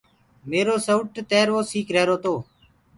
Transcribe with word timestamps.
ميرو 0.49 0.75
سيوٽ 0.87 1.09
تِروو 1.29 1.59
سيٚڪ 1.71 1.87
رهيرو 1.95 2.15
تو۔ 2.23 2.33